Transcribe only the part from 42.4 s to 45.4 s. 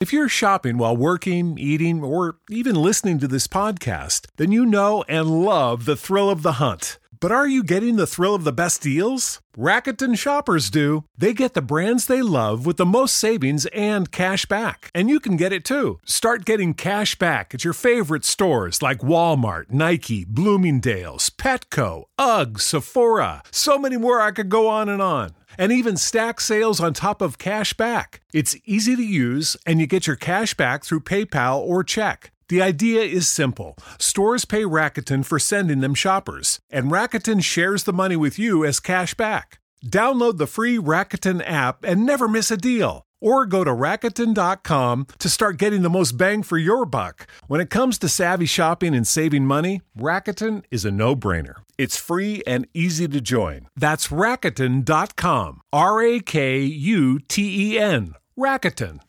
a deal. Or go to Rakuten.com to